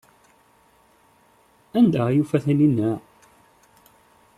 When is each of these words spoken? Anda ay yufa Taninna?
Anda 1.79 1.99
ay 2.07 2.15
yufa 2.17 2.37
Taninna? 2.43 2.91